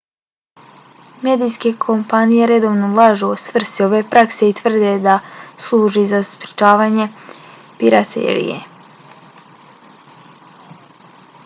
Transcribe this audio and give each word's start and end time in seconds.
medijske 1.25 1.71
kompanije 1.83 2.47
redovno 2.51 2.89
lažu 3.01 3.29
o 3.33 3.35
svrsi 3.41 3.85
ove 3.89 3.99
prakse 4.15 4.49
i 4.53 4.57
tvrde 4.61 4.95
da 5.05 5.19
služi 5.67 6.05
za 6.15 6.23
sprečavanje 6.33 7.09
piraterije 7.83 8.59